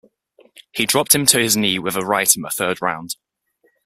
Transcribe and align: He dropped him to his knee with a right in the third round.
He 0.71 0.87
dropped 0.87 1.13
him 1.13 1.27
to 1.27 1.37
his 1.37 1.55
knee 1.55 1.77
with 1.77 1.95
a 1.95 2.03
right 2.03 2.35
in 2.35 2.41
the 2.41 2.49
third 2.49 2.81
round. 2.81 3.17